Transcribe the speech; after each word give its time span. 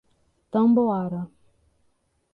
Tamboara 0.51 1.21